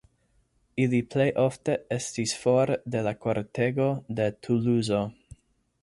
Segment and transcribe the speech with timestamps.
[0.85, 5.09] Ili plej ofte estis for de la kortego de Tuluzo.